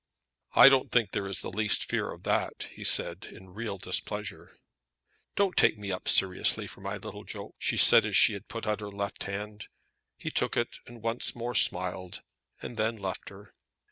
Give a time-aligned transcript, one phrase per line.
[0.55, 4.57] "I don't think there is the least fear of that," he said in real displeasure.
[5.35, 8.79] "Don't take me up seriously for my little joke," she said as she put out
[8.79, 9.67] her left hand.
[10.17, 12.23] He took it, and once more smiled,
[12.63, 13.53] and then left her.